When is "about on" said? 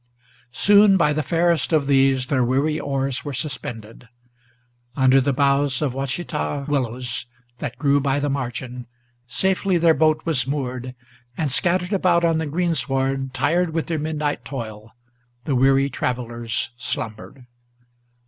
11.93-12.39